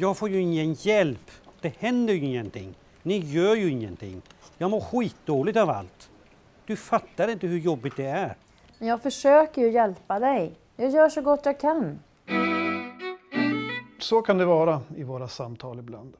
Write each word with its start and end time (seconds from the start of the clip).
Jag 0.00 0.16
får 0.16 0.28
ju 0.28 0.40
ingen 0.40 0.72
hjälp. 0.72 1.30
Det 1.60 1.76
händer 1.78 2.14
ju 2.14 2.24
ingenting. 2.24 2.74
Ni 3.02 3.18
gör 3.18 3.56
ju 3.56 3.70
ingenting. 3.70 4.22
Jag 4.58 4.70
mår 4.70 4.80
skitdåligt 4.80 5.58
av 5.58 5.70
allt. 5.70 6.10
Du 6.66 6.76
fattar 6.76 7.28
inte 7.28 7.46
hur 7.46 7.58
jobbigt 7.58 7.96
det 7.96 8.06
är. 8.06 8.36
Jag 8.78 9.02
försöker 9.02 9.62
ju 9.62 9.70
hjälpa 9.70 10.18
dig. 10.18 10.54
Jag 10.76 10.90
gör 10.90 11.08
så 11.08 11.22
gott 11.22 11.40
jag 11.44 11.60
kan. 11.60 11.98
Så 13.98 14.22
kan 14.22 14.38
det 14.38 14.44
vara 14.44 14.82
i 14.96 15.02
våra 15.02 15.28
samtal 15.28 15.78
ibland. 15.78 16.16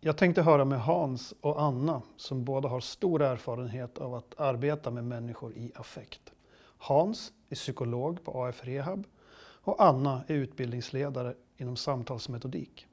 Jag 0.00 0.16
tänkte 0.16 0.42
höra 0.42 0.64
med 0.64 0.80
Hans 0.80 1.34
och 1.40 1.62
Anna 1.62 2.02
som 2.16 2.44
båda 2.44 2.68
har 2.68 2.80
stor 2.80 3.22
erfarenhet 3.22 3.98
av 3.98 4.14
att 4.14 4.40
arbeta 4.40 4.90
med 4.90 5.04
människor 5.04 5.52
i 5.56 5.72
affekt. 5.74 6.32
Hans 6.78 7.32
är 7.48 7.56
psykolog 7.56 8.24
på 8.24 8.44
AF 8.44 8.64
Rehab 8.64 9.04
och 9.38 9.82
Anna 9.82 10.24
är 10.26 10.34
utbildningsledare 10.34 11.34
inom 11.56 11.76
samtalsmetodik. 11.76 12.86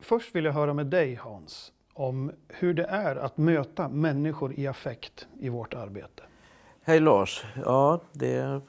Först 0.00 0.34
vill 0.34 0.44
jag 0.44 0.52
höra 0.52 0.74
med 0.74 0.86
dig 0.86 1.14
Hans 1.14 1.72
om 1.92 2.32
hur 2.48 2.74
det 2.74 2.84
är 2.84 3.16
att 3.16 3.36
möta 3.36 3.88
människor 3.88 4.58
i 4.58 4.66
affekt 4.66 5.26
i 5.40 5.48
vårt 5.48 5.74
arbete. 5.74 6.22
Hej 6.82 7.00
Lars! 7.00 7.44
Ja, 7.64 8.00
det 8.12 8.60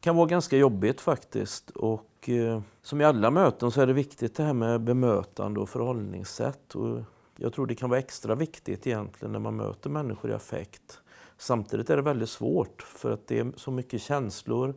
kan 0.00 0.16
vara 0.16 0.26
ganska 0.26 0.56
jobbigt 0.56 1.00
faktiskt. 1.00 1.70
Och 1.70 2.28
eh, 2.28 2.60
som 2.82 3.00
i 3.00 3.04
alla 3.04 3.30
möten 3.30 3.70
så 3.70 3.80
är 3.80 3.86
det 3.86 3.92
viktigt 3.92 4.36
det 4.36 4.42
här 4.42 4.52
med 4.52 4.80
bemötande 4.80 5.60
och 5.60 5.68
förhållningssätt. 5.68 6.74
Och 6.74 7.00
jag 7.36 7.52
tror 7.52 7.66
det 7.66 7.74
kan 7.74 7.90
vara 7.90 8.00
extra 8.00 8.34
viktigt 8.34 8.86
egentligen 8.86 9.32
när 9.32 9.38
man 9.38 9.56
möter 9.56 9.90
människor 9.90 10.30
i 10.30 10.34
affekt. 10.34 11.00
Samtidigt 11.38 11.90
är 11.90 11.96
det 11.96 12.02
väldigt 12.02 12.28
svårt 12.28 12.82
för 12.82 13.10
att 13.10 13.26
det 13.26 13.38
är 13.38 13.52
så 13.56 13.70
mycket 13.70 14.02
känslor 14.02 14.74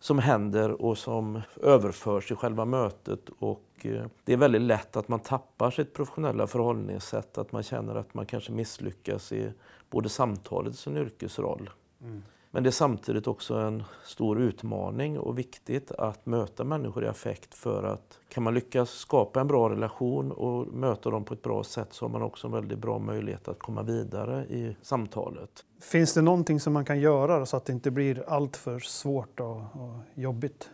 som 0.00 0.18
händer 0.18 0.82
och 0.82 0.98
som 0.98 1.42
överförs 1.62 2.32
i 2.32 2.34
själva 2.34 2.64
mötet. 2.64 3.28
Och 3.38 3.64
eh, 3.82 4.04
det 4.24 4.32
är 4.32 4.36
väldigt 4.36 4.62
lätt 4.62 4.96
att 4.96 5.08
man 5.08 5.20
tappar 5.20 5.70
sitt 5.70 5.94
professionella 5.94 6.46
förhållningssätt, 6.46 7.38
att 7.38 7.52
man 7.52 7.62
känner 7.62 7.94
att 7.94 8.14
man 8.14 8.26
kanske 8.26 8.52
misslyckas 8.52 9.32
i 9.32 9.52
både 9.90 10.08
samtalet 10.08 10.72
och 10.72 10.78
sin 10.78 10.96
yrkesroll. 10.96 11.70
Mm. 12.02 12.22
Men 12.50 12.62
det 12.62 12.68
är 12.68 12.70
samtidigt 12.72 13.26
också 13.26 13.54
en 13.54 13.82
stor 14.04 14.40
utmaning 14.40 15.18
och 15.18 15.38
viktigt 15.38 15.92
att 15.92 16.26
möta 16.26 16.64
människor 16.64 17.04
i 17.04 17.08
affekt 17.08 17.54
för 17.54 17.82
att 17.82 18.18
kan 18.28 18.42
man 18.42 18.54
lyckas 18.54 18.90
skapa 18.90 19.40
en 19.40 19.46
bra 19.46 19.70
relation 19.70 20.32
och 20.32 20.66
möta 20.66 21.10
dem 21.10 21.24
på 21.24 21.34
ett 21.34 21.42
bra 21.42 21.64
sätt 21.64 21.88
så 21.90 22.04
har 22.04 22.10
man 22.10 22.22
också 22.22 22.46
en 22.46 22.52
väldigt 22.52 22.78
bra 22.78 22.98
möjlighet 22.98 23.48
att 23.48 23.58
komma 23.58 23.82
vidare 23.82 24.44
i 24.44 24.76
samtalet. 24.82 25.64
Finns 25.80 26.14
det 26.14 26.22
någonting 26.22 26.60
som 26.60 26.72
man 26.72 26.84
kan 26.84 27.00
göra 27.00 27.46
så 27.46 27.56
att 27.56 27.64
det 27.64 27.72
inte 27.72 27.90
blir 27.90 28.24
alltför 28.28 28.78
svårt 28.78 29.40
och, 29.40 29.56
och 29.56 30.00
jobbigt? 30.14 30.70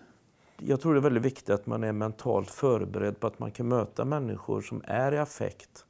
Jag 0.59 0.81
tror 0.81 0.95
det 0.95 1.01
är 1.01 1.03
väldigt 1.03 1.25
viktigt 1.25 1.51
att 1.51 1.67
man 1.67 1.85
är 1.85 1.93
mentalt 1.93 2.51
förberedd 2.51 3.21
på 3.21 3.27
att 3.27 3.39
man 3.39 3.51
kan 3.51 3.69
möta 3.69 4.05
människor 4.05 4.61
som 4.61 4.83
är 4.85 5.13
i 5.13 5.19
affekt. 5.19 5.85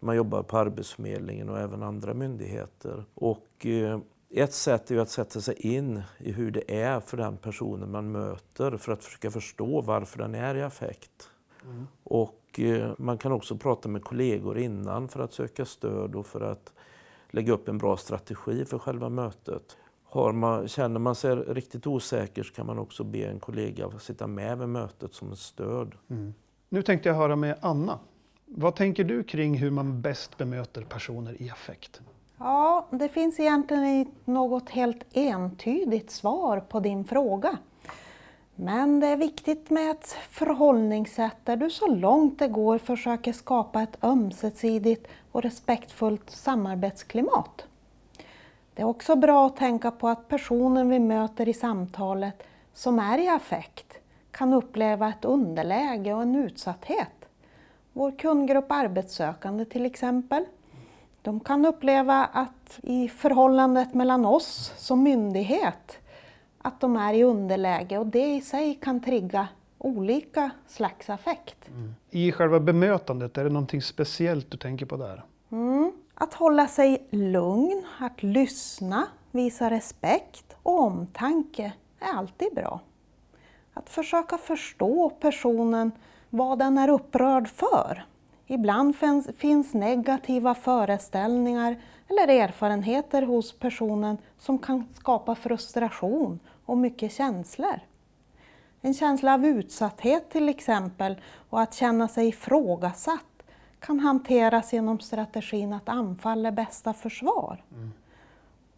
Man 0.00 0.16
jobbar 0.16 0.42
på 0.42 0.58
Arbetsförmedlingen 0.58 1.48
och 1.48 1.58
även 1.58 1.82
andra 1.82 2.14
myndigheter. 2.14 3.04
Och 3.14 3.66
eh, 3.66 3.98
ett 4.30 4.52
sätt 4.52 4.90
är 4.90 4.98
att 4.98 5.10
sätta 5.10 5.40
sig 5.40 5.54
in 5.54 6.02
i 6.18 6.32
hur 6.32 6.50
det 6.50 6.80
är 6.80 7.00
för 7.00 7.16
den 7.16 7.36
personen 7.36 7.90
man 7.90 8.12
möter 8.12 8.76
för 8.76 8.92
att 8.92 9.04
försöka 9.04 9.30
förstå 9.30 9.80
varför 9.80 10.18
den 10.18 10.34
är 10.34 10.54
i 10.54 10.62
affekt. 10.62 11.30
Mm. 11.64 11.86
Och 12.04 12.60
eh, 12.60 12.92
man 12.98 13.18
kan 13.18 13.32
också 13.32 13.56
prata 13.56 13.88
med 13.88 14.04
kollegor 14.04 14.58
innan 14.58 15.08
för 15.08 15.20
att 15.20 15.32
söka 15.32 15.64
stöd 15.64 16.14
och 16.14 16.26
för 16.26 16.40
att 16.40 16.72
lägga 17.30 17.52
upp 17.52 17.68
en 17.68 17.78
bra 17.78 17.96
strategi 17.96 18.64
för 18.64 18.78
själva 18.78 19.08
mötet. 19.08 19.76
Har 20.04 20.32
man, 20.32 20.68
känner 20.68 21.00
man 21.00 21.14
sig 21.14 21.36
riktigt 21.36 21.86
osäker 21.86 22.42
så 22.42 22.54
kan 22.54 22.66
man 22.66 22.78
också 22.78 23.04
be 23.04 23.18
en 23.18 23.40
kollega 23.40 23.86
att 23.86 24.02
sitta 24.02 24.26
med 24.26 24.58
vid 24.58 24.68
mötet 24.68 25.14
som 25.14 25.32
ett 25.32 25.38
stöd. 25.38 25.94
Mm. 26.08 26.34
Nu 26.68 26.82
tänkte 26.82 27.08
jag 27.08 27.16
höra 27.16 27.36
med 27.36 27.58
Anna. 27.60 27.98
Vad 28.46 28.76
tänker 28.76 29.04
du 29.04 29.22
kring 29.22 29.58
hur 29.58 29.70
man 29.70 30.02
bäst 30.02 30.36
bemöter 30.36 30.82
personer 30.82 31.42
i 31.42 31.50
affekt? 31.50 32.00
Ja, 32.38 32.86
det 32.90 33.08
finns 33.08 33.40
egentligen 33.40 34.06
något 34.24 34.70
helt 34.70 35.04
entydigt 35.12 36.10
svar 36.10 36.60
på 36.60 36.80
din 36.80 37.04
fråga. 37.04 37.58
Men 38.54 39.00
det 39.00 39.06
är 39.06 39.16
viktigt 39.16 39.70
med 39.70 39.90
ett 39.90 40.06
förhållningssätt 40.30 41.36
där 41.44 41.56
du 41.56 41.70
så 41.70 41.86
långt 41.86 42.38
det 42.38 42.48
går 42.48 42.78
försöker 42.78 43.32
skapa 43.32 43.82
ett 43.82 44.04
ömsesidigt 44.04 45.06
och 45.32 45.42
respektfullt 45.42 46.30
samarbetsklimat. 46.30 47.66
Det 48.74 48.82
är 48.82 48.86
också 48.86 49.16
bra 49.16 49.46
att 49.46 49.56
tänka 49.56 49.90
på 49.90 50.08
att 50.08 50.28
personen 50.28 50.88
vi 50.88 50.98
möter 50.98 51.48
i 51.48 51.54
samtalet 51.54 52.42
som 52.74 52.98
är 52.98 53.18
i 53.18 53.28
affekt 53.28 53.98
kan 54.30 54.52
uppleva 54.52 55.08
ett 55.08 55.24
underläge 55.24 56.14
och 56.14 56.22
en 56.22 56.36
utsatthet. 56.36 57.28
Vår 57.92 58.18
kundgrupp 58.18 58.72
arbetssökande 58.72 59.64
till 59.64 59.86
exempel 59.86 60.44
de 61.26 61.40
kan 61.40 61.66
uppleva 61.66 62.24
att 62.24 62.78
i 62.82 63.08
förhållandet 63.08 63.94
mellan 63.94 64.24
oss 64.24 64.72
som 64.76 65.02
myndighet 65.02 65.98
att 66.58 66.80
de 66.80 66.96
är 66.96 67.14
i 67.14 67.22
underläge 67.22 67.98
och 67.98 68.06
det 68.06 68.34
i 68.34 68.40
sig 68.40 68.74
kan 68.74 69.00
trigga 69.00 69.48
olika 69.78 70.50
slags 70.66 71.10
affekt. 71.10 71.68
Mm. 71.68 71.94
I 72.10 72.32
själva 72.32 72.60
bemötandet, 72.60 73.38
är 73.38 73.44
det 73.44 73.50
någonting 73.50 73.82
speciellt 73.82 74.50
du 74.50 74.56
tänker 74.56 74.86
på 74.86 74.96
där? 74.96 75.24
Mm. 75.50 75.92
Att 76.14 76.34
hålla 76.34 76.66
sig 76.66 77.06
lugn, 77.10 77.82
att 77.98 78.22
lyssna, 78.22 79.06
visa 79.30 79.70
respekt 79.70 80.56
och 80.62 80.80
omtanke 80.80 81.72
är 82.00 82.18
alltid 82.18 82.54
bra. 82.54 82.80
Att 83.74 83.90
försöka 83.90 84.38
förstå 84.38 85.10
personen, 85.20 85.92
vad 86.30 86.58
den 86.58 86.78
är 86.78 86.88
upprörd 86.88 87.48
för. 87.48 88.04
Ibland 88.46 88.96
finns 89.36 89.74
negativa 89.74 90.54
föreställningar 90.54 91.76
eller 92.08 92.28
erfarenheter 92.28 93.22
hos 93.22 93.58
personen 93.58 94.18
som 94.38 94.58
kan 94.58 94.88
skapa 94.94 95.34
frustration 95.34 96.40
och 96.66 96.78
mycket 96.78 97.12
känslor. 97.12 97.80
En 98.80 98.94
känsla 98.94 99.34
av 99.34 99.46
utsatthet 99.46 100.30
till 100.30 100.48
exempel 100.48 101.16
och 101.50 101.60
att 101.60 101.74
känna 101.74 102.08
sig 102.08 102.28
ifrågasatt 102.28 103.42
kan 103.78 104.00
hanteras 104.00 104.72
genom 104.72 105.00
strategin 105.00 105.72
att 105.72 105.88
anfall 105.88 106.46
är 106.46 106.50
bästa 106.50 106.92
försvar. 106.92 107.64
Mm. 107.72 107.92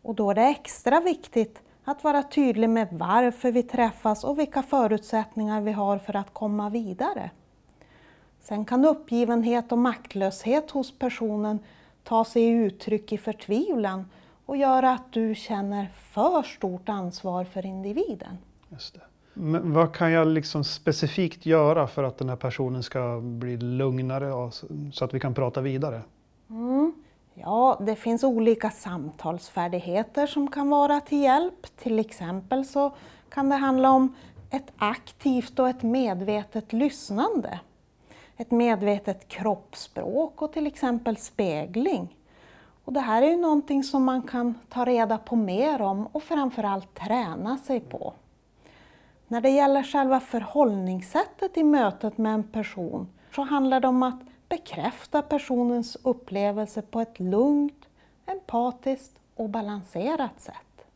Och 0.02 0.14
då 0.14 0.30
är 0.30 0.34
det 0.34 0.46
extra 0.46 1.00
viktigt 1.00 1.62
att 1.84 2.04
vara 2.04 2.22
tydlig 2.22 2.70
med 2.70 2.88
varför 2.92 3.52
vi 3.52 3.62
träffas 3.62 4.24
och 4.24 4.38
vilka 4.38 4.62
förutsättningar 4.62 5.60
vi 5.60 5.72
har 5.72 5.98
för 5.98 6.16
att 6.16 6.34
komma 6.34 6.70
vidare. 6.70 7.30
Sen 8.48 8.64
kan 8.64 8.84
uppgivenhet 8.84 9.72
och 9.72 9.78
maktlöshet 9.78 10.70
hos 10.70 10.98
personen 10.98 11.58
ta 12.04 12.24
sig 12.24 12.48
uttryck 12.48 13.12
i 13.12 13.18
förtvivlan 13.18 14.10
och 14.46 14.56
göra 14.56 14.92
att 14.92 15.12
du 15.12 15.34
känner 15.34 15.86
för 15.94 16.42
stort 16.42 16.88
ansvar 16.88 17.44
för 17.44 17.66
individen. 17.66 18.38
Just 18.68 18.94
det. 18.94 19.00
Men 19.34 19.72
vad 19.72 19.94
kan 19.94 20.12
jag 20.12 20.26
liksom 20.26 20.64
specifikt 20.64 21.46
göra 21.46 21.86
för 21.86 22.02
att 22.02 22.18
den 22.18 22.28
här 22.28 22.36
personen 22.36 22.82
ska 22.82 23.20
bli 23.22 23.56
lugnare 23.56 24.50
så 24.92 25.04
att 25.04 25.14
vi 25.14 25.20
kan 25.20 25.34
prata 25.34 25.60
vidare? 25.60 26.02
Mm. 26.50 26.92
Ja, 27.34 27.80
det 27.80 27.96
finns 27.96 28.24
olika 28.24 28.70
samtalsfärdigheter 28.70 30.26
som 30.26 30.50
kan 30.50 30.70
vara 30.70 31.00
till 31.00 31.22
hjälp. 31.22 31.66
Till 31.76 31.98
exempel 31.98 32.64
så 32.64 32.92
kan 33.28 33.48
det 33.48 33.56
handla 33.56 33.90
om 33.90 34.14
ett 34.50 34.72
aktivt 34.76 35.58
och 35.58 35.68
ett 35.68 35.82
medvetet 35.82 36.72
lyssnande 36.72 37.60
ett 38.38 38.50
medvetet 38.50 39.28
kroppsspråk 39.28 40.42
och 40.42 40.52
till 40.52 40.66
exempel 40.66 41.16
spegling. 41.16 42.16
Och 42.84 42.92
det 42.92 43.00
här 43.00 43.22
är 43.22 43.26
ju 43.26 43.36
någonting 43.36 43.84
som 43.84 44.04
man 44.04 44.22
kan 44.22 44.54
ta 44.68 44.84
reda 44.84 45.18
på 45.18 45.36
mer 45.36 45.82
om 45.82 46.06
och 46.06 46.22
framförallt 46.22 46.94
träna 46.94 47.58
sig 47.58 47.80
på. 47.80 48.12
När 49.28 49.40
det 49.40 49.50
gäller 49.50 49.82
själva 49.82 50.20
förhållningssättet 50.20 51.56
i 51.56 51.64
mötet 51.64 52.18
med 52.18 52.34
en 52.34 52.42
person 52.42 53.08
så 53.34 53.42
handlar 53.42 53.80
det 53.80 53.88
om 53.88 54.02
att 54.02 54.20
bekräfta 54.48 55.22
personens 55.22 55.96
upplevelse 56.02 56.82
på 56.82 57.00
ett 57.00 57.20
lugnt, 57.20 57.88
empatiskt 58.26 59.20
och 59.34 59.48
balanserat 59.48 60.40
sätt. 60.40 60.86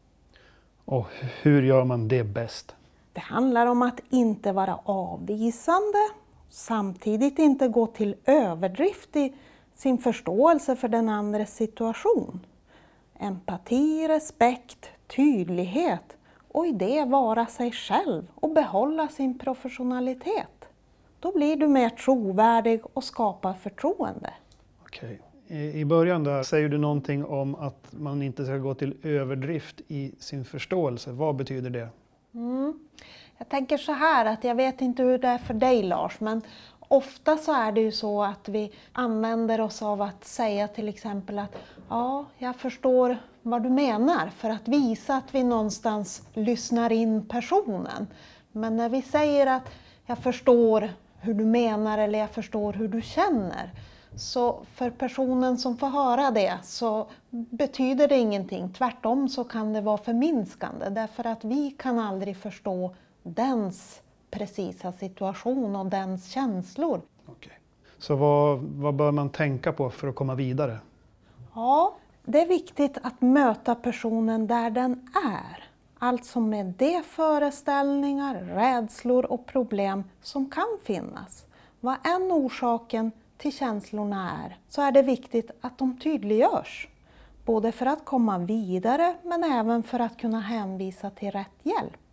Och 0.85 1.07
hur 1.43 1.63
gör 1.63 1.85
man 1.85 2.09
det 2.09 2.25
bäst? 2.25 2.75
Det 3.13 3.21
handlar 3.21 3.67
om 3.67 3.83
att 3.83 4.01
inte 4.11 4.53
vara 4.53 4.79
avvisande 4.85 5.99
samtidigt 6.53 7.39
inte 7.39 7.69
gå 7.69 7.87
till 7.87 8.15
överdrift 8.25 9.17
i 9.17 9.35
sin 9.75 9.99
förståelse 9.99 10.77
för 10.77 10.89
den 10.89 11.09
andres 11.09 11.57
situation. 11.57 12.41
Empati, 13.19 14.09
respekt, 14.09 14.91
tydlighet 15.17 16.17
och 16.49 16.67
i 16.67 16.73
det 16.73 17.05
vara 17.05 17.47
sig 17.47 17.73
själv 17.73 18.27
och 18.35 18.51
behålla 18.51 19.09
sin 19.09 19.39
professionalitet. 19.39 20.69
Då 21.21 21.33
blir 21.33 21.57
du 21.57 21.69
mer 21.69 21.89
trovärdig 21.89 22.81
och 22.93 23.05
skapar 23.05 23.55
förtroende. 23.55 24.31
Okej. 24.83 25.21
I 25.75 25.85
början 25.85 26.25
där 26.25 26.43
säger 26.43 26.69
du 26.69 26.79
någonting 26.79 27.25
om 27.25 27.55
att 27.55 27.87
man 27.91 28.23
inte 28.23 28.45
ska 28.45 28.57
gå 28.57 28.75
till 28.75 28.97
överdrift 29.03 29.81
i 29.89 30.13
sin 30.19 30.45
förståelse. 30.45 31.13
Vad 31.13 31.37
betyder 31.37 31.71
det? 31.71 31.89
Mm. 32.35 32.79
Jag 33.39 33.49
tänker 33.49 33.79
så 33.79 33.93
här 33.93 34.25
att 34.25 34.45
jag 34.45 34.55
vet 34.55 34.81
inte 34.81 35.03
hur 35.03 35.19
det 35.19 35.29
är 35.29 35.39
för 35.39 35.55
dig 35.55 35.83
Lars, 35.83 36.21
men 36.21 36.43
ofta 36.89 37.37
så 37.37 37.53
är 37.53 37.73
det 37.73 37.81
ju 37.81 37.93
så 37.93 38.23
att 38.23 38.49
vi 38.49 38.73
använder 38.93 39.61
oss 39.61 39.83
av 39.83 40.03
att 40.03 40.25
säga 40.25 40.69
till 40.69 40.89
exempel 40.89 41.39
att 41.39 41.57
ja, 41.89 42.25
jag 42.39 42.57
förstår 42.57 43.19
vad 43.43 43.63
du 43.63 43.71
menar 43.71 44.31
för 44.37 44.51
att 44.51 44.69
visa 44.69 45.17
att 45.17 45.35
vi 45.35 45.45
någonstans 45.45 46.23
lyssnar 46.35 46.93
in 46.93 47.29
personen. 47.29 48.07
Men 48.53 48.77
när 48.77 48.89
vi 48.89 49.03
säger 49.03 49.47
att 49.47 49.69
jag 50.07 50.19
förstår 50.19 50.91
hur 51.21 51.35
du 51.35 51.45
menar 51.45 51.99
eller 51.99 52.19
jag 52.19 52.31
förstår 52.31 52.73
hur 52.73 52.89
du 52.89 53.03
känner 53.03 53.71
så 54.17 54.65
för 54.75 54.91
personen 54.91 55.59
som 55.59 55.77
får 55.77 55.87
höra 55.87 56.31
det 56.31 56.59
så 56.63 57.07
betyder 57.31 58.09
det 58.09 58.19
ingenting. 58.19 58.73
Tvärtom 58.73 59.29
så 59.29 59.45
kan 59.45 59.73
det 59.73 59.81
vara 59.81 59.99
förminskande 59.99 60.89
därför 60.89 61.27
att 61.27 61.45
vi 61.45 61.71
kan 61.71 61.99
aldrig 61.99 62.37
förstå 62.37 62.95
dens 63.23 64.03
precisa 64.31 64.93
situation 64.93 65.77
och 65.77 65.87
dens 65.87 66.31
känslor. 66.31 67.01
Okej. 67.27 67.59
Så 67.99 68.17
vad, 68.17 68.59
vad 68.59 68.95
bör 68.95 69.13
man 69.13 69.31
tänka 69.31 69.73
på 69.73 69.91
för 69.91 70.09
att 70.09 70.15
komma 70.15 70.35
vidare? 70.35 70.79
Ja, 71.55 71.95
det 72.25 72.41
är 72.41 72.49
viktigt 72.49 72.99
att 73.03 73.21
möta 73.21 73.75
personen 73.75 74.47
där 74.47 74.71
den 74.71 75.09
är. 75.25 75.65
Alltså 75.99 76.41
med 76.41 76.67
de 76.67 77.03
föreställningar, 77.03 78.35
rädslor 78.35 79.25
och 79.25 79.47
problem 79.47 80.05
som 80.23 80.51
kan 80.51 80.79
finnas. 80.83 81.47
Vad 81.81 81.97
än 82.07 82.33
orsaken 82.33 83.13
till 83.37 83.53
känslorna 83.53 84.31
är, 84.45 84.57
så 84.69 84.83
är 84.83 84.93
det 84.93 85.03
viktigt 85.03 85.51
att 85.61 85.79
de 85.79 85.99
tydliggörs. 85.99 86.89
Både 87.45 87.73
för 87.73 87.87
att 87.87 88.05
komma 88.05 88.39
vidare, 88.39 89.15
men 89.23 89.45
även 89.45 89.83
för 89.83 90.01
att 90.01 90.17
kunna 90.17 90.41
hänvisa 90.41 91.11
till 91.11 91.31
rätt 91.31 91.59
hjälp. 91.63 92.12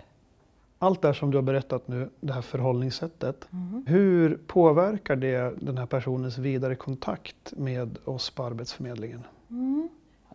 Allt 0.82 1.02
det 1.02 1.08
här 1.08 1.14
som 1.14 1.32
du 1.32 1.38
har 1.38 1.42
berättat 1.42 1.88
nu, 1.88 2.10
det 2.20 2.34
här 2.34 2.42
förhållningssättet, 2.42 3.48
hur 3.86 4.40
påverkar 4.48 5.16
det 5.16 5.54
den 5.62 5.78
här 5.78 5.86
personens 5.86 6.38
vidare 6.38 6.76
kontakt 6.76 7.54
med 7.58 7.98
oss 8.06 8.30
på 8.30 8.44
Arbetsförmedlingen? 8.44 9.24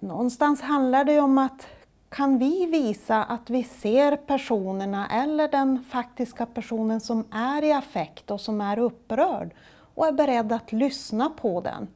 Någonstans 0.00 0.60
handlar 0.60 1.04
det 1.04 1.20
om 1.20 1.38
att 1.38 1.66
kan 2.08 2.38
vi 2.38 2.66
visa 2.66 3.24
att 3.24 3.50
vi 3.50 3.64
ser 3.64 4.16
personerna 4.16 5.08
eller 5.08 5.48
den 5.48 5.84
faktiska 5.84 6.46
personen 6.46 7.00
som 7.00 7.24
är 7.30 7.64
i 7.64 7.72
affekt 7.72 8.30
och 8.30 8.40
som 8.40 8.60
är 8.60 8.78
upprörd 8.78 9.50
och 9.94 10.06
är 10.06 10.12
beredd 10.12 10.52
att 10.52 10.72
lyssna 10.72 11.30
på 11.30 11.60
den. 11.60 11.88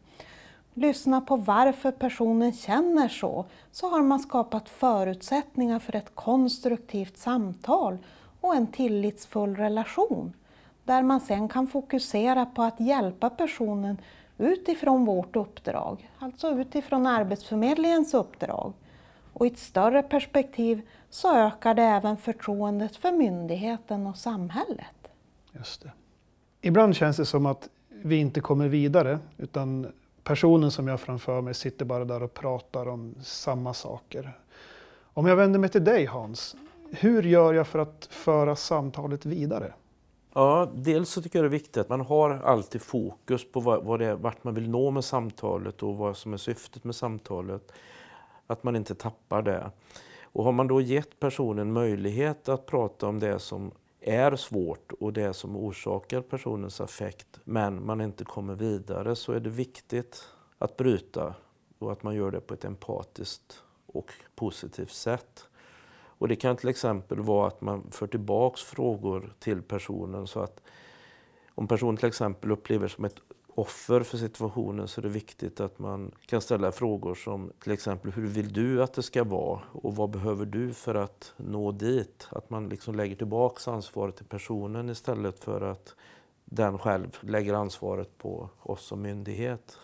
Lyssna 0.75 1.21
på 1.21 1.37
varför 1.37 1.91
personen 1.91 2.53
känner 2.53 3.09
så, 3.09 3.45
så 3.73 3.89
har 3.89 4.03
man 4.03 4.21
skapat 4.21 4.69
förutsättningar 4.69 5.79
för 5.79 5.97
ett 5.97 6.15
konstruktivt 6.15 7.19
samtal 7.19 7.99
och 8.49 8.55
en 8.55 8.67
tillitsfull 8.67 9.57
relation. 9.57 10.33
Där 10.85 11.03
man 11.03 11.21
sen 11.21 11.49
kan 11.49 11.67
fokusera 11.67 12.47
på 12.47 12.63
att 12.63 12.81
hjälpa 12.81 13.31
personen 13.31 13.97
utifrån 14.39 15.05
vårt 15.05 15.37
uppdrag, 15.37 16.11
alltså 16.19 16.51
utifrån 16.51 17.07
Arbetsförmedlingens 17.07 18.15
uppdrag. 18.15 18.73
Och 19.33 19.47
i 19.47 19.49
ett 19.49 19.59
större 19.59 20.03
perspektiv 20.03 20.83
så 21.11 21.37
ökar 21.37 21.75
det 21.75 21.83
även 21.83 22.17
förtroendet 22.17 22.97
för 22.97 23.13
myndigheten 23.13 24.07
och 24.07 24.17
samhället. 24.17 25.09
Just 25.53 25.83
det. 25.83 25.93
Ibland 26.61 26.97
känns 26.97 27.17
det 27.17 27.27
som 27.27 27.47
att 27.47 27.69
vi 27.89 28.17
inte 28.17 28.41
kommer 28.41 28.69
vidare 28.69 29.19
utan 29.37 29.93
personen 30.25 30.71
som 30.71 30.87
jag 30.87 30.93
har 30.93 30.99
framför 30.99 31.41
mig 31.41 31.55
sitter 31.55 31.85
bara 31.85 32.05
där 32.05 32.23
och 32.23 32.35
pratar 32.35 32.89
om 32.89 33.15
samma 33.23 33.75
saker. 33.75 34.39
Om 35.15 35.27
jag 35.27 35.37
vänder 35.37 35.59
mig 35.59 35.71
till 35.71 35.85
dig 35.85 36.05
Hans, 36.07 36.57
hur 36.91 37.23
gör 37.23 37.55
jag 37.55 37.67
för 37.67 37.79
att 37.79 38.09
föra 38.11 38.57
samtalet 38.57 39.27
vidare? 39.27 39.73
Ja, 40.35 40.71
dels 40.75 41.11
så 41.11 41.23
tycker 41.23 41.39
jag 41.39 41.45
det 41.45 41.49
är 41.49 41.59
viktigt 41.59 41.77
att 41.77 41.89
man 41.89 42.01
har 42.01 42.31
alltid 42.31 42.83
fokus 42.83 43.53
på 43.53 43.61
vad, 43.61 43.85
vad 43.85 43.99
det 43.99 44.07
är, 44.07 44.15
vart 44.15 44.45
man 44.45 44.55
vill 44.55 44.71
nå 44.71 44.91
med 44.91 45.05
samtalet 45.05 45.83
och 45.83 45.97
vad 45.97 46.17
som 46.17 46.33
är 46.33 46.37
syftet 46.37 46.85
med 46.85 46.95
samtalet. 46.95 47.73
Att 48.47 48.63
man 48.63 48.77
inte 48.77 48.95
tappar 48.95 49.43
det. 49.43 49.71
Och 50.23 50.45
har 50.45 50.53
man 50.53 50.69
då 50.69 50.81
gett 50.81 51.21
personen 51.21 51.73
möjlighet 51.73 52.49
att 52.49 52.67
prata 52.67 53.07
om 53.07 53.19
det 53.19 53.39
som 53.39 53.71
är 54.01 54.37
svårt 54.37 54.93
och 55.01 55.13
det 55.13 55.33
som 55.33 55.57
orsakar 55.57 56.21
personens 56.21 56.81
affekt 56.81 57.41
men 57.45 57.87
man 57.87 58.01
inte 58.01 58.25
kommer 58.25 58.55
vidare 58.55 59.17
så 59.17 59.33
är 59.33 59.41
det 59.41 59.51
viktigt 59.51 60.29
att 60.59 60.77
bryta 60.77 61.35
och 61.79 61.93
att 61.93 62.03
man 62.03 62.15
gör 62.15 62.31
det 62.31 62.41
på 62.41 62.55
ett 62.55 62.65
empatiskt 62.65 63.63
och 63.87 64.13
positivt 64.35 64.93
sätt. 64.93 65.49
Och 66.19 66.29
det 66.29 66.37
kan 66.37 66.57
till 66.57 66.69
exempel 66.69 67.21
vara 67.21 67.47
att 67.47 67.61
man 67.61 67.91
för 67.91 68.07
tillbaks 68.07 68.63
frågor 68.63 69.33
till 69.39 69.63
personen 69.63 70.27
så 70.27 70.41
att 70.41 70.61
om 71.55 71.69
personen 71.69 71.97
till 71.97 72.09
exempel 72.09 72.51
upplever 72.51 72.89
som 72.89 73.05
ett 73.05 73.17
offer 73.55 74.01
för 74.01 74.19
situationen 74.19 74.89
så 74.89 75.01
är 75.01 75.03
det 75.03 75.09
viktigt 75.09 75.61
att 75.61 75.79
man 75.79 76.13
kan 76.27 76.41
ställa 76.41 76.73
frågor 76.73 77.15
som 77.15 77.53
till 77.63 77.73
exempel 77.73 78.13
hur 78.13 78.27
vill 78.27 78.53
du 78.53 78.83
att 78.83 78.93
det 78.93 79.03
ska 79.03 79.25
vara 79.25 79.61
och 79.73 79.97
vad 79.97 80.11
behöver 80.11 80.47
du 80.47 80.73
för 80.73 80.95
att 80.95 81.33
nå 81.37 81.73
dit? 81.73 82.29
Att 82.31 82.51
man 82.51 82.69
liksom 82.69 82.95
lägger 82.95 83.17
tillbaks 83.17 83.69
ansvaret 83.69 84.17
till 84.17 84.27
personen 84.27 84.91
istället 84.91 85.45
för 85.45 85.61
att 85.61 85.95
den 86.45 86.79
själv 86.79 87.19
lägger 87.21 87.55
ansvaret 87.55 88.19
på 88.19 88.51
oss 88.63 88.85
som 88.85 89.03
myndighet. 89.03 89.79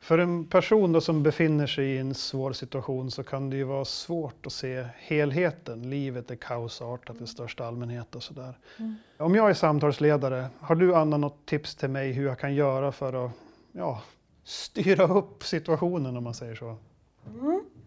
För 0.00 0.18
en 0.18 0.46
person 0.46 1.00
som 1.00 1.22
befinner 1.22 1.66
sig 1.66 1.84
i 1.84 1.98
en 1.98 2.14
svår 2.14 2.52
situation 2.52 3.10
så 3.10 3.22
kan 3.22 3.50
det 3.50 3.56
ju 3.56 3.64
vara 3.64 3.84
svårt 3.84 4.46
att 4.46 4.52
se 4.52 4.86
helheten. 4.96 5.90
Livet 5.90 6.30
är 6.30 6.36
kaosartat 6.36 7.20
i 7.20 7.26
största 7.26 7.66
allmänhet 7.66 8.14
och 8.14 8.22
sådär. 8.22 8.58
Mm. 8.78 8.94
Om 9.16 9.34
jag 9.34 9.50
är 9.50 9.54
samtalsledare, 9.54 10.46
har 10.60 10.74
du 10.74 10.94
Anna 10.94 11.16
något 11.16 11.46
tips 11.46 11.74
till 11.74 11.90
mig 11.90 12.12
hur 12.12 12.26
jag 12.26 12.38
kan 12.38 12.54
göra 12.54 12.92
för 12.92 13.24
att 13.24 13.30
ja, 13.72 14.02
styra 14.44 15.04
upp 15.04 15.44
situationen 15.44 16.16
om 16.16 16.24
man 16.24 16.34
säger 16.34 16.54
så? 16.54 16.76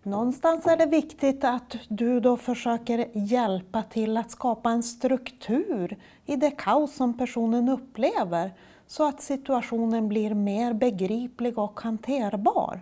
Någonstans 0.04 0.65
är 0.65 0.77
det 0.77 0.86
viktigt 0.86 1.44
att 1.44 1.75
du 1.88 2.19
då 2.19 2.38
försöker 2.38 3.07
hjälpa 3.13 3.83
till 3.83 4.18
att 4.18 4.31
skapa 4.31 4.69
en 4.69 4.83
struktur 4.83 5.98
i 6.25 6.36
det 6.36 6.51
kaos 6.51 6.95
som 6.95 7.18
personen 7.18 7.69
upplever 7.69 8.51
så 8.93 9.07
att 9.07 9.21
situationen 9.21 10.07
blir 10.07 10.33
mer 10.33 10.73
begriplig 10.73 11.57
och 11.57 11.79
hanterbar. 11.81 12.81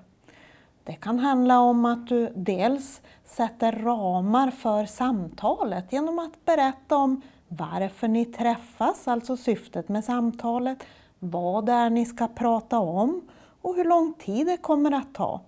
Det 0.83 0.93
kan 0.93 1.19
handla 1.19 1.59
om 1.59 1.85
att 1.85 2.07
du 2.07 2.33
dels 2.35 3.01
sätter 3.25 3.71
ramar 3.71 4.51
för 4.51 4.85
samtalet 4.85 5.93
genom 5.93 6.19
att 6.19 6.45
berätta 6.45 6.97
om 6.97 7.21
varför 7.47 8.07
ni 8.07 8.25
träffas, 8.25 9.07
alltså 9.07 9.37
syftet 9.37 9.89
med 9.89 10.05
samtalet, 10.05 10.83
vad 11.19 11.65
det 11.65 11.71
är 11.71 11.89
ni 11.89 12.05
ska 12.05 12.27
prata 12.27 12.79
om 12.79 13.21
och 13.61 13.75
hur 13.75 13.85
lång 13.85 14.13
tid 14.13 14.47
det 14.47 14.57
kommer 14.57 14.91
att 14.91 15.13
ta. 15.13 15.41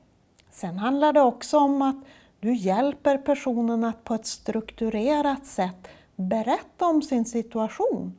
Sen 0.52 0.78
handlar 0.78 1.14
det 1.14 1.22
också 1.22 1.58
om 1.58 1.82
att 1.82 2.06
du 2.40 2.56
hjälper 2.56 3.18
personen 3.18 3.84
att 3.84 4.04
på 4.04 4.14
ett 4.14 4.26
strukturerat 4.26 5.46
sätt 5.46 5.88
berätta 6.16 6.86
om 6.86 7.02
sin 7.02 7.26
situation. 7.26 8.14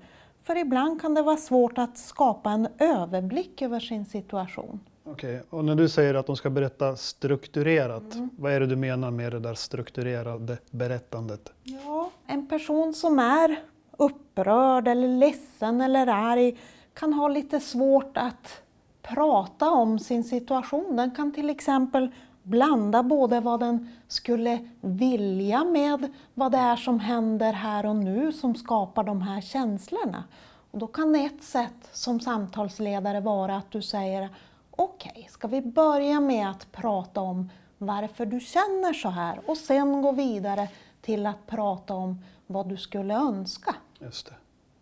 För 0.45 0.57
ibland 0.57 1.01
kan 1.01 1.15
det 1.15 1.23
vara 1.23 1.37
svårt 1.37 1.79
att 1.79 1.99
skapa 1.99 2.51
en 2.51 2.69
överblick 2.79 3.63
över 3.63 3.81
sin 3.81 4.07
situation. 4.07 4.81
Okej, 5.05 5.43
och 5.51 5.65
när 5.65 5.75
du 5.75 5.89
säger 5.89 6.15
att 6.15 6.27
de 6.27 6.37
ska 6.37 6.51
berätta 6.51 6.97
strukturerat, 6.97 8.15
Mm. 8.15 8.31
vad 8.39 8.53
är 8.53 8.61
det 8.61 8.67
du 8.67 8.77
menar 8.77 9.11
med 9.11 9.33
det 9.33 9.41
där 9.41 9.55
strukturerade 9.55 10.59
berättandet? 10.71 11.53
Ja, 11.63 12.11
en 12.27 12.47
person 12.47 12.95
som 12.95 13.19
är 13.19 13.57
upprörd 13.99 14.89
eller 14.89 15.09
ledsen 15.09 15.81
eller 15.81 16.07
arg 16.07 16.59
kan 16.95 17.13
ha 17.13 17.29
lite 17.29 17.61
svårt 17.61 18.17
att 18.17 18.63
prata 19.03 19.71
om 19.71 19.99
sin 19.99 20.25
situation. 20.25 20.97
Den 20.97 21.11
kan 21.11 21.33
till 21.33 21.51
exempel 21.51 22.11
blanda 22.45 23.03
både 23.03 23.41
vad 23.41 23.61
den 23.61 23.89
skulle 24.09 24.59
vilja 24.81 25.65
med 25.65 26.13
vad 26.35 26.53
det 26.53 26.59
är 26.59 26.77
som 26.77 27.01
händer 27.01 27.53
här 27.53 27.87
och 27.87 27.97
nu 27.97 28.33
som 28.33 28.55
skapar 28.55 29.05
de 29.05 29.23
här 29.23 29.41
känslorna. 29.41 30.25
Och 30.71 30.79
då 30.79 30.87
kan 30.87 31.15
ett 31.15 31.43
sätt 31.43 31.89
som 31.93 32.21
samtalsledare 32.21 33.21
vara 33.21 33.57
att 33.57 33.71
du 33.71 33.83
säger 33.83 34.29
Okej, 34.71 35.29
ska 35.31 35.49
vi 35.49 35.61
börja 35.61 36.21
med 36.21 36.51
att 36.51 36.73
prata 36.73 37.21
om 37.21 37.51
varför 37.79 38.27
du 38.27 38.41
känner 38.41 38.93
så 38.93 39.09
här 39.09 39.41
och 39.47 39.57
sen 39.57 40.03
gå 40.03 40.13
vidare 40.13 40.69
till 41.03 41.27
att 41.27 41.47
prata 41.47 41.95
om 41.95 42.21
vad 42.47 42.69
du 42.69 42.77
skulle 42.77 43.15
önska. 43.15 43.75
Just 43.99 44.27
det. 44.27 44.35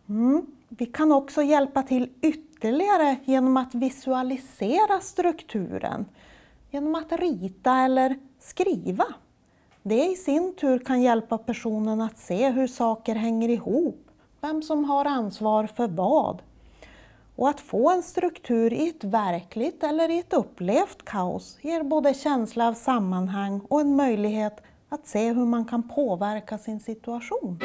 Mm. 0.09 0.47
Vi 0.69 0.87
kan 0.87 1.13
också 1.13 1.43
hjälpa 1.43 1.83
till 1.83 2.11
ytterligare 2.21 3.17
genom 3.25 3.57
att 3.57 3.75
visualisera 3.75 5.01
strukturen. 5.01 6.05
Genom 6.75 6.95
att 6.95 7.13
rita 7.13 7.77
eller 7.77 8.17
skriva. 8.39 9.05
Det 9.83 10.05
i 10.05 10.15
sin 10.15 10.55
tur 10.55 10.79
kan 10.79 11.03
hjälpa 11.03 11.39
personen 11.39 12.01
att 12.01 12.19
se 12.19 12.51
hur 12.51 12.67
saker 12.67 13.15
hänger 13.15 13.49
ihop, 13.49 14.11
vem 14.41 14.63
som 14.63 14.85
har 14.85 15.05
ansvar 15.05 15.67
för 15.67 15.89
vad. 15.89 16.43
Och 17.37 17.49
att 17.49 17.61
få 17.61 17.91
en 17.91 18.03
struktur 18.03 18.73
i 18.73 18.89
ett 18.89 19.05
verkligt 19.05 19.83
eller 19.83 20.09
i 20.09 20.19
ett 20.19 20.33
upplevt 20.33 21.05
kaos 21.05 21.59
ger 21.63 21.83
både 21.83 22.15
känsla 22.15 22.69
av 22.69 22.75
sammanhang 22.75 23.61
och 23.69 23.81
en 23.81 23.97
möjlighet 23.97 24.63
att 24.89 25.07
se 25.07 25.33
hur 25.33 25.47
man 25.47 25.65
kan 25.65 25.89
påverka 25.89 26.59
sin 26.59 26.81
situation. 26.81 27.59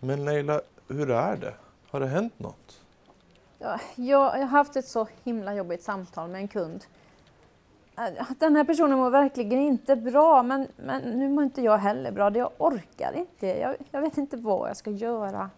Men 0.00 0.24
Leila, 0.24 0.60
hur 0.88 1.10
är 1.10 1.36
det? 1.36 1.54
Har 1.90 2.00
det 2.00 2.06
hänt 2.06 2.38
något? 2.38 2.83
Ja, 3.64 3.80
jag 3.94 4.30
har 4.30 4.44
haft 4.44 4.76
ett 4.76 4.88
så 4.88 5.08
himla 5.24 5.54
jobbigt 5.54 5.82
samtal 5.82 6.30
med 6.30 6.40
en 6.40 6.48
kund. 6.48 6.84
Äh, 7.98 8.26
Den 8.38 8.56
här 8.56 8.64
personen 8.64 8.98
mår 8.98 9.10
verkligen 9.10 9.58
inte 9.60 9.96
bra, 9.96 10.42
men, 10.42 10.68
men 10.76 11.02
nu 11.02 11.28
mår 11.28 11.44
inte 11.44 11.62
jag 11.62 11.78
heller 11.78 12.12
bra. 12.12 12.36
Jag 12.36 12.50
orkar 12.58 13.12
inte. 13.16 13.46
Jag, 13.46 13.76
jag 13.90 14.00
vet 14.00 14.18
inte 14.18 14.36
vad 14.36 14.68
jag 14.68 14.76
ska 14.76 14.90
göra. 14.90 15.50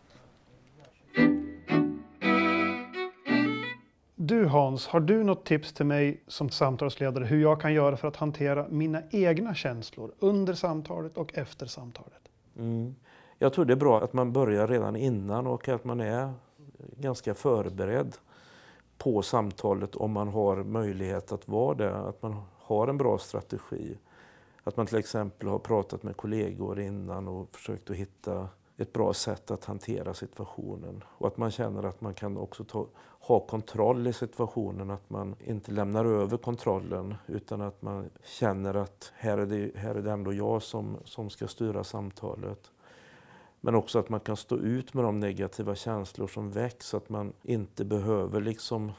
Du 4.15 4.47
Hans, 4.47 4.87
har 4.87 5.01
du 5.01 5.25
något 5.25 5.45
tips 5.45 5.73
till 5.73 5.87
mig 5.87 6.21
som 6.27 6.51
samtalsledare 6.51 7.25
hur 7.25 7.43
jag 7.43 7.61
kan 7.61 7.75
göra 7.75 7.97
för 7.97 8.09
att 8.09 8.17
hantera 8.17 8.67
mina 8.69 9.03
egna 9.11 9.55
känslor 9.55 10.13
under 10.19 10.55
samtalet 10.55 11.17
och 11.17 11.39
efter 11.39 11.67
samtalet? 11.67 12.29
Mm. 12.59 12.95
Jag 13.39 13.53
tror 13.53 13.65
det 13.65 13.73
är 13.73 13.77
bra 13.77 14.05
att 14.05 14.13
man 14.13 14.33
börjar 14.33 14.69
redan 14.69 14.97
innan 14.97 15.47
och 15.47 15.69
att 15.69 15.85
man 15.85 16.01
är 16.01 16.33
ganska 16.97 17.35
förberedd 17.35 18.17
på 18.99 19.23
samtalet 19.23 19.97
om 19.97 20.13
man 20.13 20.29
har 20.29 20.57
möjlighet 20.57 21.33
att 21.33 21.49
vara 21.49 21.75
det. 21.75 21.97
Att 21.97 22.23
man 22.23 22.43
har 22.59 22.89
en 22.89 22.99
bra 22.99 23.19
strategi. 23.19 23.99
Att 24.65 24.77
man 24.77 24.87
till 24.87 24.99
exempel 24.99 25.49
har 25.49 25.59
pratat 25.59 26.03
med 26.03 26.17
kollegor 26.17 26.81
innan 26.81 27.29
och 27.29 27.57
försökt 27.57 27.91
att 27.91 27.97
hitta 27.97 28.49
ett 28.77 28.93
bra 28.93 29.13
sätt 29.13 29.51
att 29.51 29.65
hantera 29.65 30.15
situationen. 30.15 31.05
Och 31.07 31.27
att 31.27 31.37
man 31.37 31.51
känner 31.51 31.83
att 31.83 32.01
man 32.01 32.15
kan 32.15 32.37
också 32.37 32.65
ta, 32.65 32.87
ha 33.21 33.41
kontroll 33.41 34.07
i 34.07 34.13
situationen, 34.13 34.91
att 34.91 35.11
man 35.11 35.35
inte 35.45 35.73
lämnar 35.73 36.05
över 36.05 36.37
kontrollen 36.37 37.15
utan 37.27 37.61
att 37.61 37.83
man 37.83 38.11
känner 38.25 38.75
att 38.75 39.13
här 39.15 39.39
är 39.39 39.47
det, 39.47 39.77
här 39.77 39.95
är 39.95 40.03
det 40.03 40.13
ändå 40.13 40.33
jag 40.33 40.63
som, 40.63 40.97
som 41.05 41.31
ska 41.31 41.49
styra 41.49 41.85
samtalet. 41.85 42.71
Men 43.61 43.75
också 43.75 43.99
att 43.99 44.09
man 44.09 44.21
kan 44.21 44.37
stå 44.37 44.57
ut 44.57 44.95
med 44.95 45.05
de 45.05 45.21
negativa 45.21 45.75
känslor 45.75 46.27
som 46.27 46.51
väcks, 46.51 46.95
att 46.95 47.09
man 47.09 47.33
inte 47.43 47.85
behöver 47.85 48.41
liksom 48.41 48.93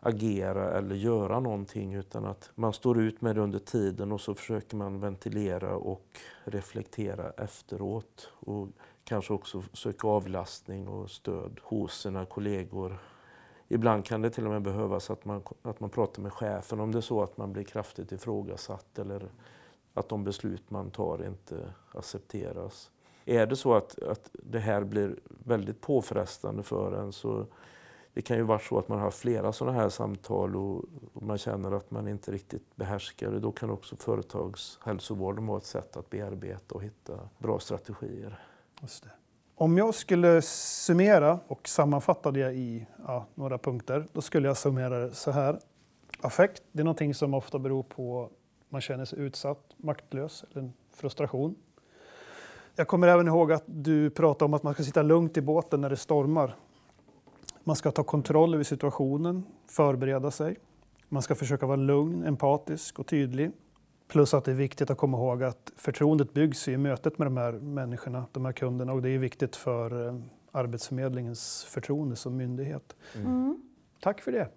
agera 0.00 0.78
eller 0.78 0.94
göra 0.94 1.40
någonting 1.40 1.94
utan 1.94 2.24
att 2.24 2.50
man 2.54 2.72
står 2.72 3.00
ut 3.00 3.20
med 3.20 3.36
det 3.36 3.40
under 3.40 3.58
tiden 3.58 4.12
och 4.12 4.20
så 4.20 4.34
försöker 4.34 4.76
man 4.76 5.00
ventilera 5.00 5.76
och 5.76 6.06
reflektera 6.44 7.30
efteråt. 7.30 8.30
Och 8.40 8.68
kanske 9.04 9.32
också 9.32 9.62
söka 9.72 10.08
avlastning 10.08 10.88
och 10.88 11.10
stöd 11.10 11.60
hos 11.62 12.00
sina 12.00 12.26
kollegor. 12.26 12.98
Ibland 13.68 14.04
kan 14.04 14.22
det 14.22 14.30
till 14.30 14.44
och 14.44 14.52
med 14.52 14.62
behövas 14.62 15.10
att 15.10 15.24
man, 15.24 15.42
att 15.62 15.80
man 15.80 15.90
pratar 15.90 16.22
med 16.22 16.32
chefen 16.32 16.80
om 16.80 16.92
det 16.92 16.98
är 16.98 17.02
så 17.02 17.22
att 17.22 17.36
man 17.36 17.52
blir 17.52 17.64
kraftigt 17.64 18.12
ifrågasatt 18.12 18.98
eller 18.98 19.30
att 19.94 20.08
de 20.08 20.24
beslut 20.24 20.70
man 20.70 20.90
tar 20.90 21.26
inte 21.26 21.74
accepteras. 21.94 22.90
Är 23.28 23.46
det 23.46 23.56
så 23.56 23.74
att, 23.74 24.02
att 24.02 24.30
det 24.32 24.58
här 24.58 24.84
blir 24.84 25.16
väldigt 25.44 25.80
påfrestande 25.80 26.62
för 26.62 26.92
en 26.92 27.12
så 27.12 27.46
det 28.12 28.22
kan 28.22 28.36
ju 28.36 28.42
vara 28.42 28.58
så 28.58 28.78
att 28.78 28.88
man 28.88 28.98
har 28.98 29.10
flera 29.10 29.52
sådana 29.52 29.78
här 29.78 29.88
samtal 29.88 30.56
och, 30.56 30.84
och 31.12 31.22
man 31.22 31.38
känner 31.38 31.72
att 31.72 31.90
man 31.90 32.08
inte 32.08 32.32
riktigt 32.32 32.76
behärskar 32.76 33.30
det. 33.30 33.40
Då 33.40 33.52
kan 33.52 33.70
också 33.70 33.96
företagshälsovården 33.96 35.46
vara 35.46 35.58
ett 35.58 35.64
sätt 35.64 35.96
att 35.96 36.10
bearbeta 36.10 36.74
och 36.74 36.82
hitta 36.82 37.28
bra 37.38 37.58
strategier. 37.58 38.38
Just 38.82 39.02
det. 39.02 39.10
Om 39.54 39.78
jag 39.78 39.94
skulle 39.94 40.42
summera 40.42 41.40
och 41.46 41.68
sammanfatta 41.68 42.30
det 42.30 42.52
i 42.52 42.86
ja, 43.06 43.26
några 43.34 43.58
punkter, 43.58 44.06
då 44.12 44.20
skulle 44.20 44.48
jag 44.48 44.56
summera 44.56 44.98
det 44.98 45.14
så 45.14 45.30
här. 45.30 45.58
Affekt, 46.20 46.62
det 46.72 46.80
är 46.80 46.84
någonting 46.84 47.14
som 47.14 47.34
ofta 47.34 47.58
beror 47.58 47.82
på 47.82 48.24
att 48.24 48.30
man 48.68 48.80
känner 48.80 49.04
sig 49.04 49.18
utsatt, 49.18 49.74
maktlös 49.76 50.44
eller 50.50 50.62
en 50.62 50.72
frustration. 50.90 51.56
Jag 52.78 52.88
kommer 52.88 53.08
även 53.08 53.26
ihåg 53.26 53.52
att 53.52 53.64
du 53.66 54.10
pratade 54.10 54.44
om 54.44 54.54
att 54.54 54.62
man 54.62 54.74
ska 54.74 54.82
sitta 54.82 55.02
lugnt 55.02 55.36
i 55.36 55.40
båten 55.40 55.80
när 55.80 55.90
det 55.90 55.96
stormar. 55.96 56.56
Man 57.64 57.76
ska 57.76 57.90
ta 57.90 58.02
kontroll 58.02 58.54
över 58.54 58.64
situationen, 58.64 59.44
förbereda 59.66 60.30
sig. 60.30 60.56
Man 61.08 61.22
ska 61.22 61.34
försöka 61.34 61.66
vara 61.66 61.76
lugn, 61.76 62.24
empatisk 62.24 62.98
och 62.98 63.06
tydlig. 63.06 63.50
Plus 64.08 64.34
att 64.34 64.44
det 64.44 64.50
är 64.50 64.54
viktigt 64.54 64.90
att 64.90 64.98
komma 64.98 65.18
ihåg 65.18 65.42
att 65.42 65.72
förtroendet 65.76 66.32
byggs 66.32 66.68
i 66.68 66.76
mötet 66.76 67.18
med 67.18 67.26
de 67.26 67.36
här 67.36 67.52
människorna, 67.52 68.24
de 68.32 68.44
här 68.44 68.52
kunderna 68.52 68.92
och 68.92 69.02
det 69.02 69.10
är 69.10 69.18
viktigt 69.18 69.56
för 69.56 70.08
eh, 70.08 70.14
Arbetsförmedlingens 70.52 71.64
förtroende 71.64 72.16
som 72.16 72.36
myndighet. 72.36 72.96
Mm. 73.14 73.62
Tack 74.00 74.20
för 74.20 74.32
det. 74.32 74.48